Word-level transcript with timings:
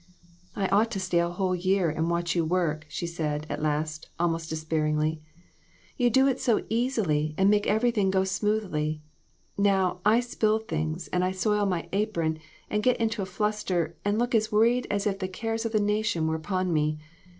"I 0.55 0.65
ought 0.69 0.89
to 0.93 0.99
stay 0.99 1.19
a 1.19 1.29
whole 1.29 1.53
year 1.53 1.91
and 1.91 2.09
watch 2.09 2.35
you 2.35 2.43
work," 2.43 2.87
she 2.89 3.05
said, 3.05 3.45
at 3.51 3.61
last, 3.61 4.09
almost 4.17 4.49
despairingly; 4.49 5.21
"you 5.95 6.09
do 6.09 6.25
it 6.27 6.39
so 6.39 6.65
easily 6.69 7.35
and 7.37 7.51
make 7.51 7.67
everything 7.67 8.09
go 8.09 8.23
smoothly. 8.23 9.03
Now, 9.59 10.01
I 10.03 10.19
spill 10.19 10.57
things, 10.57 11.07
and 11.09 11.23
I 11.23 11.29
soil 11.31 11.67
my 11.67 11.87
apron, 11.93 12.39
and 12.67 12.81
get 12.81 12.97
into 12.97 13.21
a 13.21 13.27
fluster, 13.27 13.95
and 14.03 14.17
look 14.17 14.33
as 14.33 14.51
worried 14.51 14.87
as 14.89 15.05
if 15.05 15.19
the 15.19 15.27
cares 15.27 15.67
of 15.67 15.71
the 15.71 15.79
nation 15.79 16.25
were 16.25 16.33
upon 16.35 16.73
me. 16.73 16.97